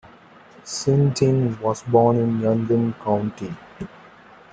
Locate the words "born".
1.83-2.15